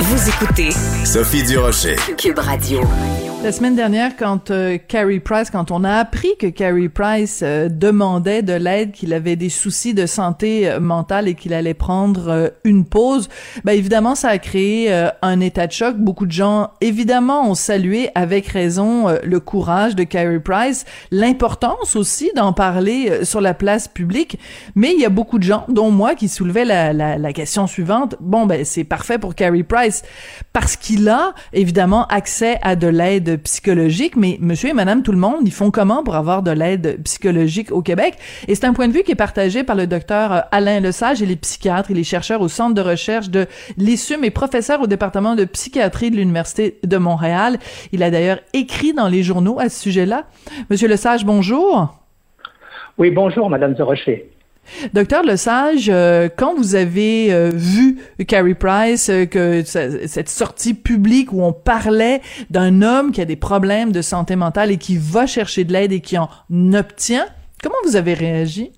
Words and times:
Vous 0.00 0.28
écoutez 0.28 0.70
Sophie 1.04 1.42
Durocher. 1.42 1.96
Cube 2.16 2.38
Radio. 2.38 2.82
La 3.44 3.52
semaine 3.52 3.76
dernière, 3.76 4.16
quand 4.16 4.50
euh, 4.50 4.78
Carrie 4.88 5.20
Price, 5.20 5.48
quand 5.48 5.70
on 5.70 5.84
a 5.84 5.92
appris 5.92 6.36
que 6.40 6.48
Carrie 6.48 6.88
Price 6.88 7.40
euh, 7.44 7.68
demandait 7.68 8.42
de 8.42 8.52
l'aide, 8.52 8.90
qu'il 8.90 9.14
avait 9.14 9.36
des 9.36 9.48
soucis 9.48 9.94
de 9.94 10.06
santé 10.06 10.68
euh, 10.68 10.80
mentale 10.80 11.28
et 11.28 11.34
qu'il 11.34 11.54
allait 11.54 11.72
prendre 11.72 12.52
une 12.64 12.84
pause, 12.84 13.28
ben 13.64 13.72
évidemment, 13.72 14.16
ça 14.16 14.28
a 14.30 14.38
créé 14.38 14.92
un 15.22 15.40
état 15.40 15.66
de 15.66 15.72
choc. 15.72 15.96
Beaucoup 15.96 16.26
de 16.26 16.32
gens, 16.32 16.70
évidemment, 16.80 17.48
ont 17.48 17.54
salué 17.54 18.10
avec 18.16 18.48
raison 18.48 19.06
le 19.22 19.40
courage 19.40 19.94
de 19.94 20.02
Carrie 20.02 20.40
Price, 20.40 20.84
l'importance 21.12 21.94
aussi 21.94 22.30
d'en 22.34 22.52
parler 22.52 23.24
sur 23.24 23.40
la 23.40 23.54
place 23.54 23.86
publique. 23.88 24.38
Mais 24.74 24.92
il 24.92 25.00
y 25.00 25.06
a 25.06 25.10
beaucoup 25.10 25.38
de 25.38 25.44
gens, 25.44 25.64
dont 25.68 25.90
moi, 25.90 26.14
qui 26.14 26.28
soulevaient 26.28 26.64
la, 26.64 26.92
la, 26.92 27.18
la 27.18 27.32
question 27.32 27.66
suivante. 27.66 28.16
Bon, 28.20 28.46
ben 28.46 28.64
c'est 28.64 28.84
parfait 28.84 29.18
pour 29.18 29.34
Carrie 29.34 29.62
Price 29.62 29.87
parce 30.52 30.76
qu'il 30.76 31.08
a 31.08 31.34
évidemment 31.52 32.06
accès 32.06 32.58
à 32.62 32.76
de 32.76 32.86
l'aide 32.86 33.42
psychologique, 33.42 34.16
mais 34.16 34.38
monsieur 34.40 34.70
et 34.70 34.72
madame 34.72 35.02
tout 35.02 35.12
le 35.12 35.18
monde, 35.18 35.40
ils 35.44 35.52
font 35.52 35.70
comment 35.70 36.02
pour 36.02 36.16
avoir 36.16 36.42
de 36.42 36.50
l'aide 36.50 37.02
psychologique 37.04 37.72
au 37.72 37.82
Québec? 37.82 38.14
Et 38.46 38.54
c'est 38.54 38.66
un 38.66 38.72
point 38.72 38.88
de 38.88 38.92
vue 38.92 39.02
qui 39.02 39.12
est 39.12 39.16
partagé 39.16 39.64
par 39.64 39.76
le 39.76 39.86
docteur 39.86 40.32
euh, 40.32 40.40
Alain 40.52 40.80
Lesage 40.80 41.22
et 41.22 41.26
les 41.26 41.36
psychiatres 41.36 41.90
et 41.90 41.94
les 41.94 42.04
chercheurs 42.04 42.40
au 42.40 42.48
Centre 42.48 42.74
de 42.74 42.80
recherche 42.80 43.30
de 43.30 43.46
l'ISUM 43.76 44.24
et 44.24 44.30
professeur 44.30 44.80
au 44.80 44.86
département 44.86 45.34
de 45.34 45.44
psychiatrie 45.44 46.10
de 46.10 46.16
l'Université 46.16 46.78
de 46.82 46.96
Montréal. 46.96 47.58
Il 47.92 48.02
a 48.02 48.10
d'ailleurs 48.10 48.40
écrit 48.52 48.92
dans 48.92 49.08
les 49.08 49.22
journaux 49.22 49.58
à 49.58 49.68
ce 49.68 49.80
sujet-là. 49.82 50.24
Monsieur 50.70 50.88
Lesage, 50.88 51.24
bonjour. 51.24 51.94
Oui, 52.98 53.10
bonjour, 53.10 53.48
madame 53.48 53.74
de 53.74 53.82
Rocher. 53.82 54.30
Docteur 54.92 55.22
Lesage, 55.22 55.88
euh, 55.92 56.28
quand 56.34 56.54
vous 56.54 56.74
avez 56.74 57.32
euh, 57.32 57.50
vu 57.52 57.98
Carrie 58.26 58.54
Price, 58.54 59.10
euh, 59.10 59.26
que 59.26 59.62
cette 59.62 60.28
sortie 60.28 60.74
publique 60.74 61.32
où 61.32 61.42
on 61.42 61.52
parlait 61.52 62.20
d'un 62.50 62.82
homme 62.82 63.12
qui 63.12 63.20
a 63.20 63.24
des 63.24 63.36
problèmes 63.36 63.92
de 63.92 64.02
santé 64.02 64.36
mentale 64.36 64.70
et 64.70 64.76
qui 64.76 64.96
va 64.96 65.26
chercher 65.26 65.64
de 65.64 65.72
l'aide 65.72 65.92
et 65.92 66.00
qui 66.00 66.18
en 66.18 66.28
obtient, 66.74 67.26
comment 67.62 67.76
vous 67.84 67.96
avez 67.96 68.14
réagi? 68.14 68.72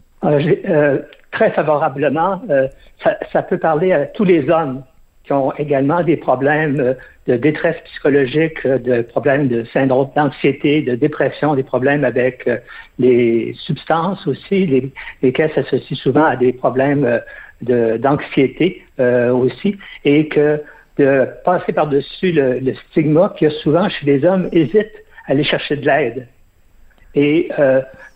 très 1.32 1.52
favorablement. 1.52 2.42
Ça, 3.32 3.42
peut 3.42 3.58
parler 3.58 3.92
à 3.92 4.06
tous 4.06 4.24
les 4.24 4.50
hommes 4.50 4.82
qui 5.30 5.34
ont 5.34 5.52
également 5.58 6.02
des 6.02 6.16
problèmes 6.16 6.96
de 7.28 7.36
détresse 7.36 7.76
psychologique, 7.84 8.66
de 8.66 9.02
problèmes 9.02 9.46
de 9.46 9.64
syndrome 9.72 10.10
d'anxiété, 10.16 10.82
de 10.82 10.96
dépression, 10.96 11.54
des 11.54 11.62
problèmes 11.62 12.02
avec 12.02 12.48
euh, 12.48 12.56
les 12.98 13.54
substances 13.66 14.26
aussi, 14.26 14.66
les, 14.66 14.90
lesquels 15.22 15.52
s'associent 15.52 15.96
souvent 15.96 16.24
à 16.24 16.34
des 16.34 16.52
problèmes 16.52 17.04
euh, 17.68 17.96
d'anxiété 17.98 18.82
euh, 18.98 19.30
aussi, 19.30 19.78
et 20.04 20.26
que 20.26 20.60
de 20.98 21.28
passer 21.44 21.72
par-dessus 21.72 22.32
le, 22.32 22.74
stigma 22.90 23.32
qui 23.38 23.46
a 23.46 23.50
souvent 23.50 23.88
chez 23.88 24.06
les 24.06 24.24
hommes 24.24 24.48
hésite 24.50 24.90
à 25.28 25.32
aller 25.32 25.44
chercher 25.44 25.76
de 25.76 25.86
l'aide. 25.86 26.26
Et 27.14 27.50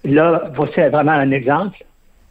là, 0.05 0.51
voici 0.57 0.81
vraiment 0.81 1.13
un 1.13 1.31
exemple 1.31 1.79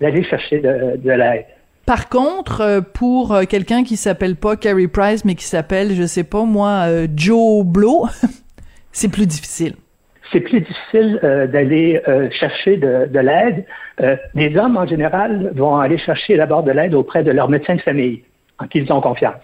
d'aller 0.01 0.23
chercher 0.23 0.59
de 0.59 1.11
l'aide. 1.11 1.45
Par 1.85 2.07
contre, 2.07 2.61
euh, 2.61 2.81
pour 2.81 3.33
euh, 3.33 3.43
quelqu'un 3.43 3.83
qui 3.83 3.97
s'appelle 3.97 4.37
pas 4.37 4.55
Carrie 4.55 4.87
Price, 4.87 5.25
mais 5.25 5.35
qui 5.35 5.43
s'appelle, 5.43 5.93
je 5.93 6.03
sais 6.03 6.23
pas 6.23 6.45
moi, 6.45 6.85
euh, 6.87 7.07
Joe 7.13 7.65
Blow, 7.65 8.05
c'est 8.93 9.11
plus 9.11 9.27
difficile. 9.27 9.75
C'est 10.31 10.39
plus 10.39 10.61
difficile 10.61 11.19
d'aller 11.21 12.01
chercher 12.31 12.77
de, 12.77 13.05
de 13.05 13.19
l'aide. 13.19 13.65
les 14.33 14.57
hommes, 14.57 14.77
en 14.77 14.87
général, 14.87 15.51
vont 15.53 15.77
aller 15.77 15.99
chercher 15.99 16.37
d'abord 16.37 16.63
de 16.63 16.71
l'aide 16.71 16.95
auprès 16.95 17.23
de 17.23 17.29
leur 17.29 17.49
médecin 17.49 17.75
de 17.75 17.81
famille, 17.81 18.23
en 18.57 18.65
qui 18.65 18.79
ils 18.79 18.91
ont 18.91 18.99
confiance. 18.99 19.43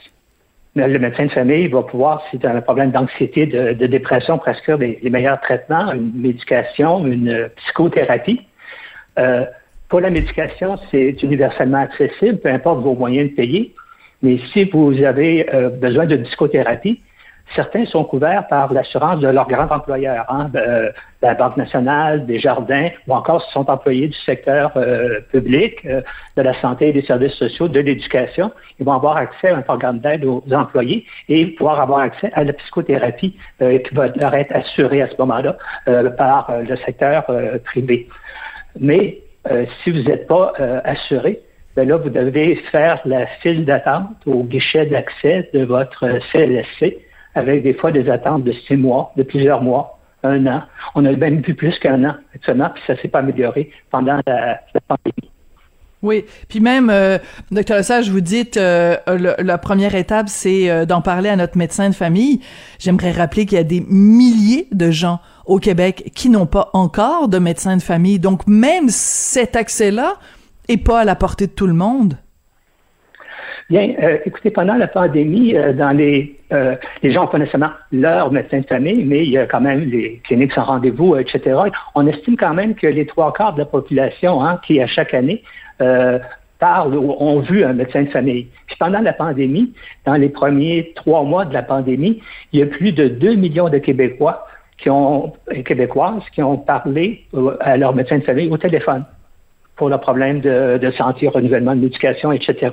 Mais 0.74 0.88
le 0.88 0.98
médecin 0.98 1.26
de 1.26 1.32
famille 1.32 1.68
va 1.68 1.84
pouvoir, 1.84 2.24
si 2.32 2.40
tu 2.40 2.48
as 2.48 2.56
un 2.56 2.62
problème 2.62 2.90
d'anxiété, 2.90 3.46
de, 3.46 3.86
dépression, 3.86 4.40
prescrire 4.40 4.80
les, 4.80 5.00
meilleurs 5.12 5.40
traitements, 5.42 5.92
une 5.92 6.12
médication, 6.16 7.06
une 7.06 7.50
psychothérapie. 7.58 8.42
Pour 9.90 10.02
la 10.02 10.12
médication, 10.12 10.78
c'est 10.92 11.22
universellement 11.24 11.80
accessible, 11.80 12.38
peu 12.38 12.50
importe 12.50 12.82
vos 12.82 12.94
moyens 12.94 13.32
de 13.32 13.36
payer. 13.36 13.74
Mais 14.22 14.38
si 14.54 14.66
vous 14.66 15.02
avez 15.02 15.52
euh, 15.52 15.70
besoin 15.70 16.06
de 16.06 16.18
psychothérapie, 16.18 17.02
certains 17.56 17.86
sont 17.86 18.04
couverts 18.04 18.48
par 18.50 18.72
l'assurance 18.72 19.20
de 19.20 19.28
leur 19.28 19.48
grand 19.48 19.72
employeur, 19.72 20.26
hein, 20.30 20.52
euh, 20.54 20.92
la 21.24 21.34
Banque 21.34 21.58
nationale, 21.58 22.28
des 22.28 22.38
jardins, 22.38 22.90
ou 23.08 23.16
encore 23.16 23.42
ce 23.42 23.52
sont 23.52 23.68
employés 23.68 24.10
du 24.10 24.18
secteur 24.18 24.74
euh, 24.76 25.22
public, 25.32 25.84
de 25.88 26.42
la 26.44 26.54
santé 26.62 26.90
et 26.90 26.94
des 26.94 27.02
services 27.02 27.34
sociaux, 27.34 27.68
de 27.68 27.80
l'éducation. 27.80 28.52
Ils 28.80 28.86
vont 28.86 28.94
avoir 28.94 29.18
accès 29.18 29.50
à 29.50 29.58
un 29.58 29.64
programme 29.64 29.98
d'aide 29.98 30.24
aux 30.24 30.44
employés 30.52 31.04
et 31.30 31.48
pouvoir 31.48 31.82
avoir 31.82 32.02
accès 32.02 32.30
à 32.34 32.44
la 32.44 32.54
psychothérapie 32.54 33.36
qui 33.60 33.94
va 33.96 34.08
leur 34.10 34.36
être 34.36 34.56
assurée 34.56 35.02
à 35.02 35.08
ce 35.08 35.16
moment-là 35.18 35.58
par 36.16 36.52
le 36.62 36.76
secteur 36.78 37.26
privé. 37.66 38.08
Mais 38.80 39.20
si 39.84 39.92
vous 39.92 40.02
n'êtes 40.04 40.28
pas 40.28 40.54
euh, 40.60 40.80
assuré, 40.84 41.42
ben 41.76 41.88
là, 41.88 41.98
vous 41.98 42.10
devez 42.10 42.56
faire 42.72 43.00
la 43.06 43.26
file 43.42 43.66
d'attente 43.66 44.16
au 44.26 44.44
guichet 44.44 44.86
d'accès 44.86 45.50
de 45.54 45.64
votre 45.64 46.06
CLSC 46.32 46.98
avec 47.36 47.64
des 47.64 47.74
fois 47.74 47.92
des 47.92 48.10
attentes 48.10 48.44
de 48.44 48.52
six 48.52 48.76
mois, 48.76 49.14
de 49.16 49.24
plusieurs 49.24 49.62
mois, 49.62 50.00
un 50.24 50.46
an. 50.48 50.64
On 50.96 51.06
a 51.06 51.12
même 51.12 51.42
vu 51.42 51.54
plus 51.54 51.78
qu'un 51.80 52.04
an 52.04 52.16
actuellement, 52.36 52.70
puis 52.74 52.84
ça 52.88 53.00
s'est 53.02 53.08
pas 53.08 53.20
amélioré 53.20 53.72
pendant 53.92 54.20
la, 54.26 54.62
pandémie. 54.88 55.32
Oui, 56.02 56.26
puis 56.48 56.60
même, 56.60 56.90
euh, 56.90 57.18
docteur 57.52 57.84
Sage, 57.84 58.10
vous 58.10 58.22
dites 58.22 58.56
la 58.58 59.58
première 59.58 59.96
étape, 59.96 60.28
c'est 60.28 60.86
d'en 60.86 61.02
parler 61.02 61.30
à 61.30 61.36
notre 61.36 61.58
médecin 61.58 61.90
de 61.90 61.96
famille. 61.96 62.42
J'aimerais 62.80 63.12
rappeler 63.12 63.46
qu'il 63.46 63.58
y 63.58 63.62
a 63.62 63.66
des 63.66 63.84
milliers 63.88 64.68
de 64.72 64.92
gens 64.92 65.20
au 65.50 65.58
Québec 65.58 66.12
qui 66.16 66.30
n'ont 66.30 66.46
pas 66.46 66.70
encore 66.74 67.28
de 67.28 67.40
médecin 67.40 67.76
de 67.76 67.82
famille. 67.82 68.20
Donc, 68.20 68.48
même 68.48 68.88
cet 68.88 69.56
accès-là 69.56 70.14
est 70.70 70.78
pas 70.78 71.02
à 71.02 71.06
la 71.06 71.16
portée 71.16 71.48
de 71.48 71.52
tout 71.52 71.68
le 71.68 71.74
monde. 71.74 72.14
Bien, 73.70 73.94
euh, 74.02 74.18
écoutez, 74.26 74.52
pendant 74.52 74.76
la 74.76 74.88
pandémie, 74.88 75.56
euh, 75.56 75.74
dans 75.74 75.92
les, 75.92 76.40
euh, 76.52 76.76
les 77.04 77.12
gens 77.12 77.22
n'ont 77.22 77.28
pas 77.28 77.38
nécessairement 77.38 77.72
leur 77.92 78.32
médecin 78.32 78.60
de 78.60 78.66
famille, 78.66 79.04
mais 79.04 79.24
il 79.24 79.30
y 79.30 79.38
a 79.38 79.46
quand 79.46 79.62
même 79.62 79.82
les 79.82 80.22
cliniques 80.24 80.54
sans 80.54 80.64
rendez-vous, 80.64 81.16
etc. 81.16 81.56
On 81.94 82.08
estime 82.08 82.36
quand 82.36 82.54
même 82.54 82.74
que 82.74 82.88
les 82.88 83.06
trois 83.06 83.34
quarts 83.34 83.54
de 83.54 83.60
la 83.60 83.66
population 83.66 84.44
hein, 84.44 84.60
qui, 84.66 84.82
à 84.82 84.88
chaque 84.88 85.14
année, 85.14 85.44
parlent 86.60 86.96
ou 86.96 87.16
ont 87.20 87.40
vu 87.40 87.64
un 87.64 87.74
médecin 87.74 88.04
de 88.04 88.10
famille. 88.10 88.48
Puis 88.68 88.76
pendant 88.78 89.00
la 89.00 89.14
pandémie, 89.14 89.74
dans 90.06 90.16
les 90.16 90.30
premiers 90.30 90.92
trois 90.96 91.24
mois 91.24 91.46
de 91.46 91.54
la 91.54 91.64
pandémie, 91.64 92.22
il 92.52 92.60
y 92.60 92.64
a 92.64 92.66
plus 92.66 92.92
de 92.92 93.08
2 93.08 93.36
millions 93.36 93.70
de 93.70 93.78
Québécois 93.78 94.46
qui 94.82 94.90
ont, 94.90 95.34
québécoises 95.66 96.24
qui 96.34 96.42
ont 96.42 96.58
parlé 96.58 97.26
à 97.60 97.78
leur 97.78 97.94
médecin 97.94 98.18
de 98.18 98.24
famille 98.24 98.50
au 98.50 98.58
téléphone 98.58 99.06
pour 99.76 99.90
le 99.90 99.98
problème 99.98 100.42
de, 100.42 100.92
santé, 100.98 101.30
renouvellement 101.30 101.74
de 101.74 101.82
l'éducation, 101.82 102.34
etc. 102.34 102.72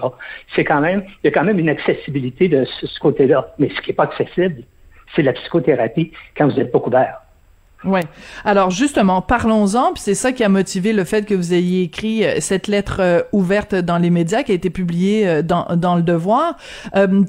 C'est 0.54 0.64
quand 0.64 0.80
même, 0.80 1.04
il 1.22 1.26
y 1.26 1.28
a 1.28 1.30
quand 1.30 1.44
même 1.44 1.58
une 1.60 1.68
accessibilité 1.68 2.48
de 2.48 2.64
ce, 2.64 2.98
côté-là. 2.98 3.54
Mais 3.58 3.68
ce 3.68 3.80
qui 3.80 3.90
n'est 3.90 3.94
pas 3.94 4.04
accessible, 4.04 4.62
c'est 5.14 5.22
la 5.22 5.32
psychothérapie 5.32 6.10
quand 6.36 6.48
vous 6.48 6.56
n'êtes 6.56 6.72
pas 6.72 6.80
couvert. 6.80 7.20
Ouais. 7.86 8.02
Alors 8.44 8.70
justement, 8.70 9.22
parlons-en. 9.22 9.92
Puis 9.92 10.02
c'est 10.04 10.14
ça 10.14 10.32
qui 10.32 10.42
a 10.44 10.48
motivé 10.48 10.92
le 10.92 11.04
fait 11.04 11.24
que 11.24 11.34
vous 11.34 11.54
ayez 11.54 11.82
écrit 11.82 12.24
euh, 12.24 12.36
cette 12.40 12.66
lettre 12.66 12.96
euh, 13.00 13.20
ouverte 13.32 13.74
dans 13.74 13.98
les 13.98 14.10
médias 14.10 14.42
qui 14.42 14.52
a 14.52 14.54
été 14.54 14.70
publiée 14.70 15.26
euh, 15.26 15.42
dans, 15.42 15.66
dans 15.76 15.94
le 15.94 16.02
Devoir. 16.02 16.56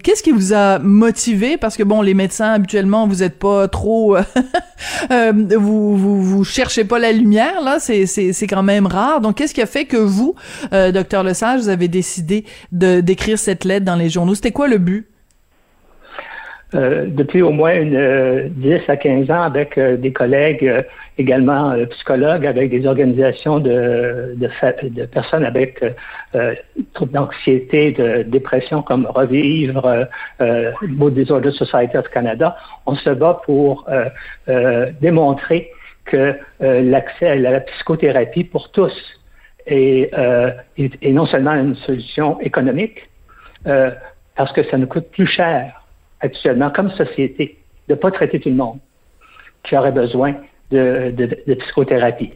Qu'est-ce 0.04 0.24
qui 0.24 0.32
vous 0.32 0.54
a 0.54 0.80
motivé? 0.80 1.58
Parce 1.58 1.78
que 1.78 1.84
bon, 1.84 2.02
les 2.02 2.14
médecins 2.14 2.52
habituellement, 2.52 3.08
vous 3.08 3.24
êtes 3.24 3.38
pas 3.40 3.68
trop, 3.68 4.18
vous, 5.10 5.98
vous 5.98 6.24
vous 6.24 6.44
cherchez 6.44 6.84
pas 6.84 7.00
la 7.00 7.12
lumière 7.12 7.62
là. 7.64 7.80
C'est 7.80 8.48
quand 8.48 8.64
même 8.64 8.88
rare. 8.88 9.22
Donc 9.22 9.36
qu'est-ce 9.36 9.54
qui 9.54 9.62
a 9.62 9.66
fait 9.66 9.86
que 9.86 9.98
vous, 9.98 10.36
docteur 10.72 11.24
Lesage, 11.24 11.62
vous 11.62 11.70
avez 11.70 11.88
décidé 11.88 12.46
d'écrire 12.72 13.38
cette 13.40 13.66
lettre 13.66 13.86
dans 13.86 13.96
les 13.96 14.10
journaux? 14.10 14.36
C'était 14.36 14.52
quoi 14.52 14.68
le 14.68 14.78
but? 14.78 15.08
euh, 15.08 15.17
depuis 16.74 17.42
au 17.42 17.52
moins 17.52 17.76
une, 17.76 18.50
10 18.50 18.72
euh, 18.72 18.80
à 18.90 18.98
15 18.98 19.32
ans 19.32 19.42
avec 19.42 19.78
euh, 19.78 19.96
des 19.96 20.12
collègues 20.12 20.86
également 21.18 21.74
psychologues, 21.92 22.46
avec 22.46 22.70
des 22.70 22.86
organisations 22.86 23.60
de, 23.60 24.36
de, 24.36 25.06
personnes 25.06 25.46
avec 25.46 25.84
troubles 26.94 27.14
d'anxiété, 27.14 27.92
de 27.94 28.22
dépression 28.24 28.84
comme 28.84 29.08
Revivre, 29.08 30.08
euh, 30.42 30.72
Disorder 30.92 31.52
Society 31.52 31.98
of 31.98 32.08
Canada. 32.10 32.56
On 32.86 32.96
se 32.96 33.10
bat 33.10 33.42
pour 33.46 33.90
démontrer 35.02 35.72
que 36.06 36.36
l'accès 36.60 37.30
à 37.30 37.36
la 37.36 37.62
psychothérapie 37.62 38.44
pour 38.44 38.70
tous 38.72 38.94
est, 39.66 40.14
est, 40.78 41.12
non 41.12 41.26
seulement 41.26 41.56
une 41.56 41.76
solution 41.78 42.40
économique, 42.42 43.10
parce 43.64 44.52
que 44.54 44.62
ça 44.70 44.78
nous 44.78 44.88
coûte 44.88 45.10
plus 45.10 45.26
cher 45.26 45.82
actuellement 46.22 46.70
comme 46.70 46.90
société 46.92 47.58
de 47.88 47.94
ne 47.94 48.00
pas 48.00 48.12
traiter 48.12 48.40
tout 48.40 48.50
le 48.50 48.56
monde 48.56 48.80
qui 49.64 49.78
aurait 49.78 49.92
besoin 49.92 50.36
de, 50.72 51.12
de, 51.12 51.54
psychothérapie. 51.56 52.34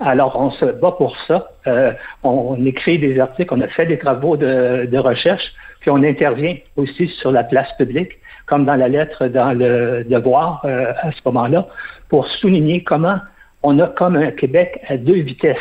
Alors, 0.00 0.36
on 0.40 0.50
se 0.50 0.64
bat 0.64 0.92
pour 0.92 1.16
ça. 1.26 1.52
Euh, 1.66 1.92
on, 2.22 2.64
écrit 2.66 2.98
des 2.98 3.18
articles, 3.20 3.52
on 3.54 3.60
a 3.60 3.68
fait 3.68 3.86
des 3.86 3.98
travaux 3.98 4.36
de, 4.36 4.86
de, 4.90 4.98
recherche, 4.98 5.52
puis 5.80 5.90
on 5.90 6.02
intervient 6.02 6.56
aussi 6.76 7.08
sur 7.08 7.30
la 7.30 7.44
place 7.44 7.68
publique, 7.78 8.12
comme 8.46 8.64
dans 8.64 8.74
la 8.74 8.88
lettre 8.88 9.28
dans 9.28 9.56
le 9.56 10.04
devoir 10.04 10.62
euh, 10.64 10.92
à 11.02 11.12
ce 11.12 11.20
moment-là, 11.26 11.68
pour 12.08 12.26
souligner 12.26 12.82
comment 12.82 13.18
on 13.62 13.78
a 13.78 13.86
comme 13.86 14.16
un 14.16 14.32
Québec 14.32 14.80
à 14.88 14.96
deux 14.96 15.20
vitesses 15.20 15.56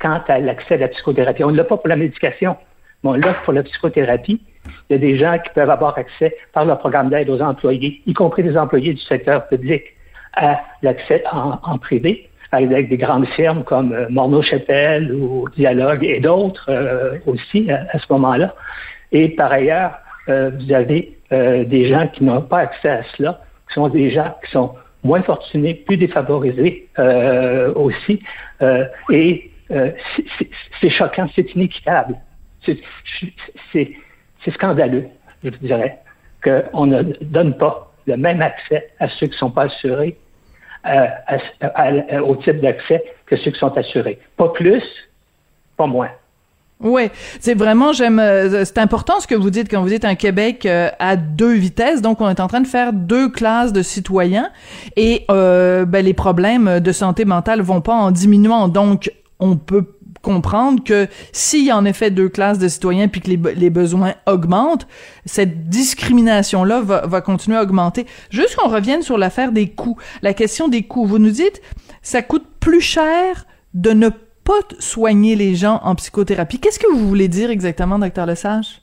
quant 0.00 0.20
à 0.26 0.38
l'accès 0.40 0.74
à 0.74 0.78
la 0.78 0.88
psychothérapie. 0.88 1.44
On 1.44 1.52
ne 1.52 1.56
l'a 1.56 1.64
pas 1.64 1.76
pour 1.76 1.88
la 1.88 1.96
médication, 1.96 2.56
mais 3.04 3.10
on 3.10 3.14
l'a 3.14 3.34
pour 3.44 3.52
la 3.52 3.62
psychothérapie. 3.62 4.40
Il 4.88 4.94
y 4.94 4.96
a 4.96 4.98
des 4.98 5.16
gens 5.16 5.38
qui 5.38 5.50
peuvent 5.54 5.70
avoir 5.70 5.96
accès 5.96 6.36
par 6.52 6.64
le 6.64 6.74
programme 6.76 7.10
d'aide 7.10 7.30
aux 7.30 7.40
employés, 7.40 8.02
y 8.06 8.12
compris 8.12 8.42
les 8.42 8.56
employés 8.56 8.92
du 8.92 9.00
secteur 9.00 9.46
public, 9.48 9.84
à 10.34 10.60
l'accès 10.82 11.22
en, 11.32 11.78
privé, 11.78 12.28
avec 12.52 12.88
des 12.88 12.96
grandes 12.96 13.26
firmes 13.28 13.64
comme 13.64 13.92
euh, 13.92 14.06
Morneau-Chapelle 14.10 15.12
ou 15.14 15.48
Dialogue 15.56 16.04
et 16.04 16.20
d'autres 16.20 16.66
euh, 16.68 17.18
aussi 17.26 17.70
à, 17.70 17.98
ce 17.98 18.12
moment-là. 18.12 18.54
Et 19.12 19.30
par 19.30 19.52
ailleurs, 19.52 19.92
euh, 20.28 20.50
vous 20.58 20.72
avez 20.72 21.16
des 21.30 21.86
gens 21.86 22.08
qui 22.08 22.24
n'ont 22.24 22.42
pas 22.42 22.58
accès 22.58 22.88
à 22.88 23.02
cela, 23.16 23.40
qui 23.68 23.74
sont 23.74 23.88
des 23.88 24.10
gens 24.10 24.34
qui 24.44 24.50
sont 24.50 24.74
moins 25.04 25.22
fortunés, 25.22 25.74
plus 25.74 25.96
défavorisés 25.96 26.88
aussi. 27.76 28.20
et 29.10 29.50
c'est 30.80 30.90
choquant, 30.90 31.28
c'est 31.36 31.54
inéquitable. 31.54 32.16
C'est 32.66 33.92
scandaleux, 34.48 35.06
je 35.44 35.50
dirais, 35.50 35.98
qu'on 36.42 36.86
ne 36.86 37.02
donne 37.20 37.56
pas 37.56 37.92
le 38.06 38.16
même 38.16 38.42
accès 38.42 38.90
à 38.98 39.08
ceux 39.08 39.26
qui 39.26 39.32
ne 39.32 39.38
sont 39.38 39.50
pas 39.50 39.64
assurés 39.64 40.16
euh, 40.86 42.20
au 42.20 42.36
type 42.36 42.60
d'accès 42.60 43.04
que 43.26 43.36
ceux 43.36 43.50
qui 43.50 43.58
sont 43.58 43.76
assurés. 43.76 44.18
Pas 44.36 44.48
plus, 44.48 44.82
pas 45.76 45.86
moins. 45.86 46.08
Oui, 46.82 47.10
c'est 47.40 47.52
vraiment 47.52 47.92
j'aime 47.92 48.18
euh, 48.18 48.64
c'est 48.64 48.78
important 48.78 49.20
ce 49.20 49.26
que 49.26 49.34
vous 49.34 49.50
dites 49.50 49.70
quand 49.70 49.82
vous 49.82 49.90
dites 49.90 50.06
un 50.06 50.14
Québec 50.14 50.64
euh, 50.64 50.88
à 50.98 51.16
deux 51.16 51.52
vitesses 51.52 52.00
donc 52.00 52.22
on 52.22 52.28
est 52.30 52.40
en 52.40 52.46
train 52.46 52.62
de 52.62 52.66
faire 52.66 52.94
deux 52.94 53.28
classes 53.28 53.74
de 53.74 53.82
citoyens 53.82 54.48
et 54.96 55.26
ben, 55.28 56.02
les 56.02 56.14
problèmes 56.14 56.80
de 56.80 56.92
santé 56.92 57.26
mentale 57.26 57.60
vont 57.60 57.82
pas 57.82 57.92
en 57.92 58.10
diminuant 58.10 58.68
donc 58.68 59.12
on 59.40 59.56
peut 59.56 59.84
comprendre 60.22 60.82
que 60.84 61.06
s'il 61.32 61.64
y 61.64 61.70
a 61.70 61.76
en 61.76 61.84
effet 61.84 62.10
deux 62.10 62.28
classes 62.28 62.58
de 62.58 62.68
citoyens 62.68 63.08
puis 63.08 63.20
que 63.20 63.30
les, 63.30 63.70
besoins 63.70 64.14
augmentent, 64.26 64.86
cette 65.24 65.68
discrimination-là 65.68 66.80
va, 66.80 67.06
va 67.06 67.20
continuer 67.20 67.56
à 67.56 67.62
augmenter. 67.62 68.06
Juste 68.30 68.56
qu'on 68.56 68.68
revienne 68.68 69.02
sur 69.02 69.18
l'affaire 69.18 69.52
des 69.52 69.68
coûts. 69.68 69.96
La 70.22 70.34
question 70.34 70.68
des 70.68 70.82
coûts. 70.82 71.06
Vous 71.06 71.18
nous 71.18 71.30
dites, 71.30 71.62
ça 72.02 72.22
coûte 72.22 72.46
plus 72.60 72.80
cher 72.80 73.46
de 73.74 73.90
ne 73.90 74.08
pas 74.08 74.60
soigner 74.78 75.36
les 75.36 75.54
gens 75.54 75.80
en 75.82 75.94
psychothérapie. 75.94 76.58
Qu'est-ce 76.58 76.78
que 76.78 76.90
vous 76.90 77.06
voulez 77.06 77.28
dire 77.28 77.50
exactement, 77.50 77.98
docteur 77.98 78.26
Lesage? 78.26 78.80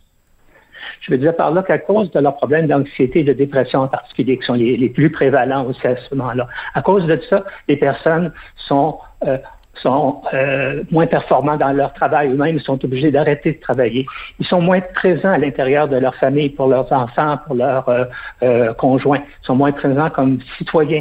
Je 1.01 1.11
veux 1.11 1.17
dire 1.17 1.35
par 1.35 1.51
là 1.51 1.63
qu'à 1.63 1.79
cause 1.79 2.11
de 2.11 2.19
leurs 2.19 2.35
problèmes 2.35 2.67
d'anxiété 2.67 3.19
et 3.19 3.23
de 3.23 3.33
dépression 3.33 3.81
en 3.81 3.87
particulier, 3.87 4.37
qui 4.37 4.45
sont 4.45 4.53
les, 4.53 4.77
les 4.77 4.89
plus 4.89 5.11
prévalents 5.11 5.65
aussi 5.65 5.85
à 5.85 5.95
ce 5.97 6.15
moment-là, 6.15 6.47
à 6.73 6.81
cause 6.81 7.05
de 7.05 7.19
ça, 7.29 7.43
les 7.67 7.77
personnes 7.77 8.31
sont 8.55 8.99
euh, 9.25 9.37
sont 9.81 10.21
euh, 10.33 10.83
moins 10.91 11.07
performants 11.07 11.57
dans 11.57 11.71
leur 11.71 11.93
travail 11.93 12.29
eux-mêmes, 12.29 12.59
sont 12.59 12.83
obligés 12.83 13.11
d'arrêter 13.11 13.53
de 13.53 13.59
travailler. 13.59 14.05
Ils 14.39 14.45
sont 14.45 14.61
moins 14.61 14.81
présents 14.81 15.31
à 15.31 15.37
l'intérieur 15.37 15.87
de 15.87 15.97
leur 15.97 16.15
famille 16.15 16.49
pour 16.49 16.67
leurs 16.67 16.91
enfants, 16.91 17.37
pour 17.45 17.55
leurs 17.55 17.87
euh, 17.89 18.05
euh, 18.43 18.73
conjoints. 18.73 19.19
Ils 19.19 19.45
sont 19.45 19.55
moins 19.55 19.71
présents 19.71 20.09
comme 20.09 20.39
citoyens 20.57 20.97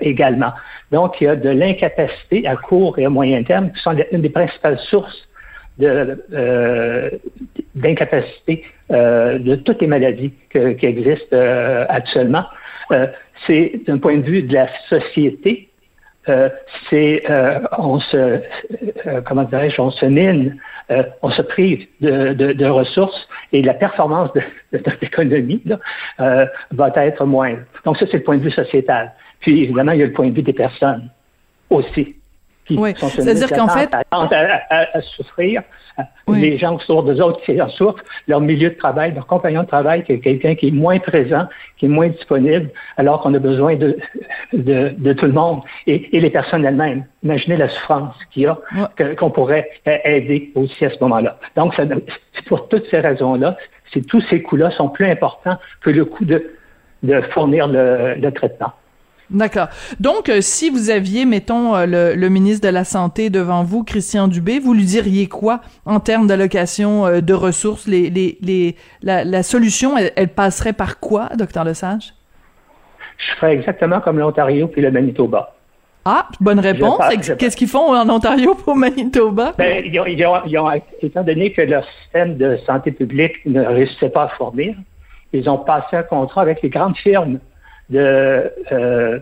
également. 0.00 0.52
Donc, 0.90 1.20
il 1.20 1.24
y 1.24 1.28
a 1.28 1.36
de 1.36 1.50
l'incapacité 1.50 2.46
à 2.46 2.56
court 2.56 2.98
et 2.98 3.04
à 3.04 3.10
moyen 3.10 3.42
terme 3.42 3.70
qui 3.72 3.82
sont 3.82 3.94
une 4.10 4.22
des 4.22 4.30
principales 4.30 4.78
sources 4.78 5.28
d'incapacité 7.74 8.64
de, 8.90 9.54
toutes 9.56 9.82
les 9.82 9.86
maladies 9.86 10.32
qui 10.50 10.86
existent 10.86 11.36
actuellement. 11.88 12.44
C'est 13.46 13.82
d'un 13.86 13.98
point 13.98 14.16
de 14.16 14.22
vue 14.22 14.42
de 14.42 14.54
la 14.54 14.68
société, 14.88 15.67
euh, 16.28 16.50
c'est 16.90 17.22
euh, 17.30 17.60
on 17.78 18.00
se 18.00 18.16
euh, 18.16 18.40
comment 19.24 19.44
dirais-je, 19.44 19.80
on 19.80 19.90
se 19.90 20.04
mine, 20.04 20.58
on 21.22 21.30
se 21.30 21.42
prive 21.42 21.86
de, 22.00 22.32
de, 22.32 22.52
de, 22.52 22.66
ressources 22.66 23.28
et 23.52 23.62
la 23.62 23.74
performance 23.74 24.32
de, 24.32 24.40
de 24.72 24.78
notre 24.78 25.02
économie 25.02 25.62
va 26.18 26.92
être 26.96 27.24
moindre. 27.24 27.60
Donc 27.84 27.96
ça, 27.98 28.06
c'est 28.10 28.18
le 28.18 28.22
point 28.24 28.36
de 28.36 28.42
vue 28.42 28.50
sociétal. 28.50 29.12
Puis 29.40 29.62
évidemment, 29.62 29.92
il 29.92 30.00
y 30.00 30.02
a 30.02 30.06
le 30.06 30.12
point 30.12 30.28
de 30.28 30.34
vue 30.34 30.42
des 30.42 30.52
personnes 30.52 31.10
aussi. 31.70 32.17
Oui. 32.70 32.94
C'est-à-dire 32.96 33.50
qu'en 33.50 33.68
fait, 33.68 33.90
à, 34.10 35.00
souffrir, 35.00 35.62
les 36.28 36.58
gens 36.58 36.76
autour 36.76 37.02
des 37.02 37.20
autres 37.20 37.40
qui 37.42 37.60
en 37.60 37.68
souffrent, 37.68 38.02
leur 38.26 38.40
milieu 38.40 38.70
de 38.70 38.74
travail, 38.74 39.14
leur 39.14 39.26
compagnon 39.26 39.62
de 39.62 39.68
travail, 39.68 40.04
qui 40.04 40.12
est 40.12 40.20
quelqu'un 40.20 40.54
qui 40.54 40.68
est 40.68 40.72
moins 40.72 40.98
présent, 40.98 41.46
qui 41.76 41.86
est 41.86 41.88
moins 41.88 42.08
disponible, 42.08 42.70
alors 42.96 43.20
qu'on 43.20 43.34
a 43.34 43.38
besoin 43.38 43.74
de, 43.76 43.98
de, 44.52 44.94
de, 44.96 45.12
tout 45.12 45.26
le 45.26 45.32
monde 45.32 45.62
et, 45.86 46.16
et 46.16 46.20
les 46.20 46.30
personnes 46.30 46.64
elles-mêmes. 46.64 47.04
Imaginez 47.22 47.56
la 47.56 47.68
souffrance 47.68 48.14
qu'il 48.30 48.42
y 48.42 48.46
a, 48.46 48.58
qu'on 49.16 49.30
pourrait 49.30 49.68
aider 49.86 50.52
aussi 50.54 50.84
à 50.84 50.90
ce 50.90 50.98
moment-là. 51.00 51.38
Donc, 51.56 51.74
c'est 51.76 52.44
pour 52.46 52.68
toutes 52.68 52.86
ces 52.90 53.00
raisons-là, 53.00 53.56
tous 54.08 54.20
ces 54.28 54.42
coûts-là 54.42 54.70
sont 54.70 54.88
plus 54.88 55.06
importants 55.06 55.56
que 55.80 55.90
le 55.90 56.04
coût 56.04 56.24
de, 56.24 56.54
de 57.02 57.20
fournir 57.32 57.66
le, 57.66 58.14
le 58.14 58.30
traitement. 58.32 58.72
D'accord. 59.30 59.68
Donc, 60.00 60.28
euh, 60.28 60.40
si 60.40 60.70
vous 60.70 60.88
aviez, 60.88 61.26
mettons, 61.26 61.76
euh, 61.76 62.14
le, 62.14 62.28
ministre 62.28 62.66
de 62.66 62.72
la 62.72 62.84
Santé 62.84 63.28
devant 63.28 63.62
vous, 63.62 63.84
Christian 63.84 64.26
Dubé, 64.26 64.58
vous 64.58 64.72
lui 64.72 64.84
diriez 64.84 65.26
quoi 65.26 65.60
en 65.84 66.00
termes 66.00 66.26
d'allocation 66.26 67.06
euh, 67.06 67.20
de 67.20 67.34
ressources? 67.34 67.86
Les, 67.86 68.08
les, 68.08 68.38
les, 68.40 68.76
la, 69.02 69.24
la 69.24 69.42
solution, 69.42 69.96
elle, 69.98 70.28
passerait 70.28 70.72
par 70.72 70.98
quoi, 70.98 71.28
docteur 71.36 71.64
Lesage? 71.64 72.14
Je 73.18 73.34
ferais 73.36 73.52
exactement 73.52 74.00
comme 74.00 74.18
l'Ontario 74.18 74.68
puis 74.68 74.80
le 74.80 74.90
Manitoba. 74.90 75.54
Ah, 76.04 76.28
bonne 76.40 76.60
réponse. 76.60 77.02
Qu'est-ce 77.38 77.56
qu'ils 77.56 77.68
font 77.68 77.92
en 77.92 78.08
Ontario 78.08 78.54
pour 78.54 78.76
Manitoba? 78.76 79.52
Ben, 79.58 79.84
ils 79.84 80.00
ont, 80.00 80.06
ils 80.46 80.58
ont, 80.58 80.70
étant 81.02 81.22
donné 81.22 81.52
que 81.52 81.60
leur 81.60 81.84
système 82.02 82.38
de 82.38 82.56
santé 82.64 82.92
publique 82.92 83.44
ne 83.44 83.62
réussissait 83.62 84.08
pas 84.08 84.24
à 84.24 84.28
fournir, 84.28 84.74
ils 85.34 85.50
ont 85.50 85.58
passé 85.58 85.96
un 85.96 86.02
contrat 86.02 86.40
avec 86.40 86.62
les 86.62 86.70
grandes 86.70 86.96
firmes 86.96 87.40
de, 87.90 88.52
euh, 88.72 89.18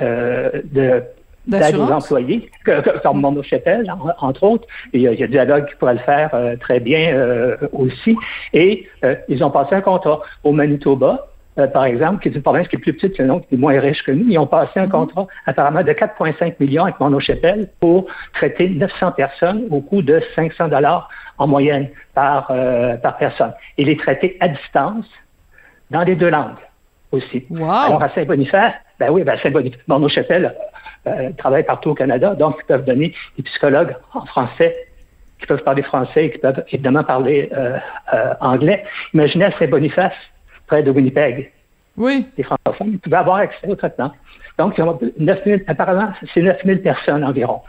euh, 0.00 0.62
de 0.64 1.02
d'aide 1.46 1.76
aux 1.76 1.90
employés, 1.90 2.50
comme 2.64 3.42
Chapelle, 3.42 3.92
entre 4.18 4.42
autres. 4.44 4.66
Il 4.92 5.02
y, 5.02 5.08
a, 5.08 5.12
il 5.12 5.20
y 5.20 5.24
a 5.24 5.26
Dialogue 5.26 5.66
qui 5.66 5.76
pourrait 5.76 5.94
le 5.94 6.00
faire 6.00 6.30
euh, 6.34 6.56
très 6.56 6.80
bien 6.80 7.14
euh, 7.14 7.56
aussi. 7.72 8.16
Et 8.52 8.88
euh, 9.04 9.14
ils 9.28 9.44
ont 9.44 9.50
passé 9.50 9.74
un 9.74 9.80
contrat 9.80 10.20
au 10.42 10.52
Manitoba, 10.52 11.26
par 11.72 11.84
exemple, 11.84 12.20
qui 12.20 12.28
est 12.28 12.32
une 12.32 12.42
province 12.42 12.66
qui 12.66 12.74
est 12.74 12.80
plus 12.80 12.94
petite 12.94 13.16
que 13.16 13.22
nous, 13.22 13.38
qui 13.38 13.54
est 13.54 13.58
moins 13.58 13.78
riche 13.78 14.02
que 14.02 14.10
nous. 14.10 14.28
Ils 14.28 14.38
ont 14.38 14.46
passé 14.46 14.72
un 14.80 14.86
mm-hmm. 14.86 14.90
contrat 14.90 15.26
apparemment 15.46 15.84
de 15.84 15.92
4,5 15.92 16.54
millions 16.58 16.82
avec 16.82 16.98
Mono 16.98 17.20
Chapelle 17.20 17.68
pour 17.78 18.06
traiter 18.32 18.68
900 18.68 19.12
personnes 19.12 19.68
au 19.70 19.80
coût 19.80 20.02
de 20.02 20.20
500 20.34 20.66
dollars 20.68 21.08
en 21.38 21.46
moyenne 21.46 21.90
par, 22.12 22.48
par 23.02 23.16
personne. 23.18 23.52
Et 23.78 23.84
les 23.84 23.96
traiter 23.96 24.36
à 24.40 24.48
distance 24.48 25.06
dans 25.92 26.02
les 26.02 26.16
deux 26.16 26.30
langues 26.30 26.58
aussi. 27.14 27.46
Alors 27.56 28.02
à 28.02 28.08
Saint-Boniface, 28.10 28.74
ben 28.98 29.10
oui, 29.10 29.24
ben 29.24 29.38
Saint-Boniface, 29.42 29.80
nos 29.88 30.08
Chapelle 30.08 30.54
euh, 31.06 31.30
travaille 31.36 31.64
partout 31.64 31.90
au 31.90 31.94
Canada, 31.94 32.34
donc 32.34 32.56
ils 32.62 32.66
peuvent 32.66 32.84
donner 32.84 33.14
des 33.36 33.42
psychologues 33.42 33.94
en 34.14 34.24
français 34.24 34.74
qui 35.40 35.46
peuvent 35.46 35.62
parler 35.62 35.82
français 35.82 36.26
et 36.26 36.30
qui 36.30 36.38
peuvent 36.38 36.64
évidemment 36.70 37.04
parler 37.04 37.50
euh, 37.52 37.76
euh, 38.14 38.34
anglais. 38.40 38.84
Imaginez 39.12 39.46
à 39.46 39.52
Saint-Boniface, 39.58 40.14
près 40.66 40.82
de 40.82 40.90
Winnipeg. 40.90 41.52
Oui. 41.96 42.26
Les 42.36 42.44
francophones, 42.44 42.92
ils 42.92 42.98
pouvaient 42.98 43.16
avoir 43.16 43.36
accès 43.36 43.68
au 43.68 43.76
traitement. 43.76 44.12
Donc, 44.58 44.78
9 44.78 45.44
000, 45.44 45.60
apparemment, 45.66 46.12
c'est 46.32 46.42
9 46.42 46.58
000 46.64 46.78
personnes 46.78 47.24
environ. 47.24 47.60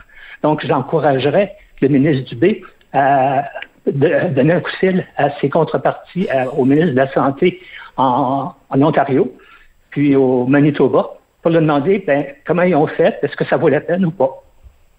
Donc, 0.43 0.65
j'encouragerais 0.65 1.55
le 1.81 1.87
ministre 1.89 2.29
Dubé 2.29 2.63
à 2.93 3.45
donner 3.91 4.53
un 4.53 4.59
coup 4.59 4.71
de 4.71 4.77
fil 4.77 5.07
à 5.17 5.29
ses 5.39 5.49
contreparties, 5.49 6.27
au 6.57 6.65
ministre 6.65 6.91
de 6.91 6.97
la 6.97 7.11
Santé 7.11 7.61
en, 7.97 8.53
Ontario, 8.71 9.31
puis 9.89 10.15
au 10.15 10.45
Manitoba, 10.45 11.17
pour 11.41 11.51
leur 11.51 11.61
demander 11.61 12.03
ben, 12.05 12.25
comment 12.45 12.63
ils 12.63 12.75
ont 12.75 12.87
fait, 12.87 13.19
est-ce 13.21 13.35
que 13.35 13.45
ça 13.45 13.57
vaut 13.57 13.69
la 13.69 13.81
peine 13.81 14.05
ou 14.05 14.11
pas? 14.11 14.44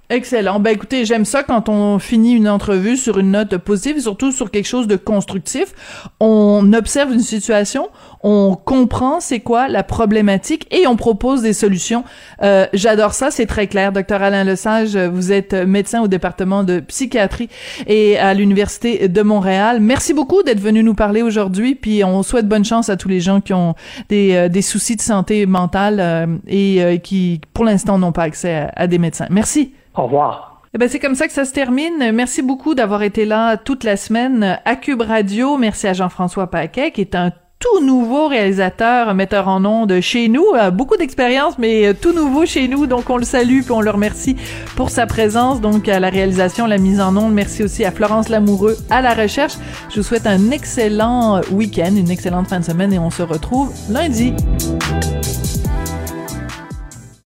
Excellent. 0.09 0.61
Ben 0.61 0.71
écoutez, 0.71 1.05
j'aime 1.05 1.25
ça 1.25 1.43
quand 1.43 1.69
on 1.69 1.99
finit 1.99 2.35
une 2.35 2.49
entrevue 2.49 2.97
sur 2.97 3.19
une 3.19 3.33
note 3.33 3.57
positive, 3.57 4.01
surtout 4.01 4.31
sur 4.31 4.53
quelque 4.53 4.67
chose 4.67 4.87
de 4.87 4.95
constructif. 4.95 5.75
On 6.21 6.73
observe 6.73 7.13
une 7.13 7.21
situation, 7.21 7.89
on 8.23 8.55
comprend 8.55 9.19
c'est 9.19 9.41
quoi 9.41 9.67
la 9.67 9.83
problématique 9.83 10.69
et 10.71 10.87
on 10.87 10.95
propose 10.95 11.43
des 11.43 11.53
solutions. 11.53 12.05
Euh, 12.43 12.67
J'adore 12.73 13.15
ça, 13.15 13.33
c'est 13.33 13.47
très 13.47 13.67
clair. 13.67 13.91
Docteur 13.91 14.23
Alain 14.23 14.45
Lesage, 14.45 14.97
vous 14.97 15.33
êtes 15.33 15.55
médecin 15.55 16.03
au 16.03 16.09
département 16.09 16.63
de 16.63 16.79
psychiatrie 16.79 17.49
et 17.89 18.17
à 18.17 18.33
l'université 18.33 19.09
de 19.09 19.23
Montréal. 19.23 19.81
Merci 19.81 20.15
beaucoup 20.15 20.45
d'être 20.45 20.61
venu 20.61 20.85
nous 20.85 20.95
parler 20.95 21.23
aujourd'hui. 21.23 21.75
Puis 21.75 22.05
on 22.05 22.23
souhaite 22.23 22.47
bonne 22.47 22.65
chance 22.65 22.89
à 22.89 22.97
tous 22.97 23.09
les 23.09 23.21
gens 23.21 23.41
qui 23.41 23.55
ont 23.55 23.75
des, 24.09 24.35
euh, 24.35 24.49
des 24.49 24.63
soucis 24.63 24.95
de 24.95 25.03
santé 25.03 25.47
mentale 25.47 25.99
euh, 25.99 26.27
et 26.47 26.83
euh, 26.83 26.97
qui, 26.99 27.41
pour 27.55 27.65
l'instant, 27.65 27.99
n'ont 27.99 28.13
pas 28.13 28.23
accès 28.23 28.69
à 28.77 28.87
des 28.87 28.99
médecins. 28.99 29.27
Merci. 29.31 29.73
Au 29.97 30.05
revoir. 30.05 30.63
Eh 30.75 30.79
ben 30.79 30.89
c'est 30.89 30.99
comme 30.99 31.15
ça 31.15 31.27
que 31.27 31.33
ça 31.33 31.45
se 31.45 31.53
termine. 31.53 32.13
Merci 32.13 32.43
beaucoup 32.43 32.75
d'avoir 32.75 33.03
été 33.03 33.25
là 33.25 33.57
toute 33.57 33.83
la 33.83 33.97
semaine 33.97 34.59
à 34.65 34.77
Cube 34.77 35.01
Radio. 35.01 35.57
Merci 35.57 35.87
à 35.87 35.95
Jean-François 35.95 36.49
Paquet 36.49 36.91
qui 36.91 37.01
est 37.01 37.15
un 37.15 37.33
tout 37.59 37.83
nouveau 37.83 38.29
réalisateur, 38.29 39.15
metteur 39.15 39.49
en 39.49 39.65
ondes 39.65 40.01
chez 40.01 40.29
nous, 40.29 40.45
beaucoup 40.75 40.99
d'expérience, 40.99 41.59
mais 41.59 41.95
tout 41.95 42.13
nouveau 42.13 42.45
chez 42.45 42.69
nous, 42.69 42.87
donc 42.87 43.09
on 43.09 43.17
le 43.17 43.25
salue 43.25 43.63
puis 43.63 43.73
on 43.73 43.81
le 43.81 43.91
remercie 43.91 44.37
pour 44.77 44.91
sa 44.91 45.07
présence, 45.07 45.63
donc 45.63 45.89
à 45.89 45.99
la 45.99 46.11
réalisation, 46.11 46.67
la 46.67 46.77
mise 46.77 47.01
en 47.01 47.17
ondes. 47.17 47.33
Merci 47.33 47.63
aussi 47.63 47.87
à 47.87 47.91
Florence 47.91 48.29
Lamoureux 48.29 48.77
à 48.91 49.01
la 49.01 49.15
recherche. 49.15 49.55
Je 49.89 49.97
vous 49.97 50.03
souhaite 50.03 50.27
un 50.27 50.51
excellent 50.51 51.41
week-end, 51.51 51.97
une 51.97 52.11
excellente 52.11 52.49
fin 52.49 52.61
de 52.61 52.65
semaine 52.65 52.93
et 52.93 52.99
on 52.99 53.11
se 53.11 53.23
retrouve 53.23 53.73
lundi. 53.89 54.35